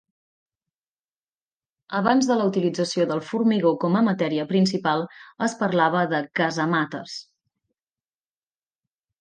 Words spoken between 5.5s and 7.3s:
parlava de casamates.